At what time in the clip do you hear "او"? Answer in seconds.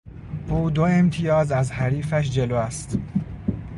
0.49-0.69